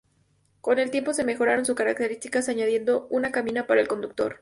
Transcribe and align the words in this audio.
Con 0.61 0.79
el 0.79 0.89
tiempo 0.89 1.13
se 1.13 1.23
mejoraron 1.23 1.63
sus 1.63 1.75
características 1.75 2.49
añadiendo 2.49 3.05
una 3.11 3.31
cabina 3.31 3.67
para 3.67 3.81
el 3.81 3.87
conductor. 3.87 4.39